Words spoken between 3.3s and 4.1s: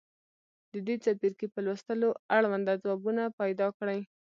پیداکړئ.